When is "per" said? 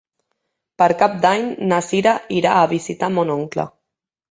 0.81-0.87